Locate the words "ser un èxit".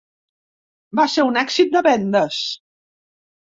1.17-1.77